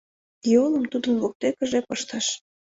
[0.51, 2.25] Йолым Тудын воктекыже пыштыш.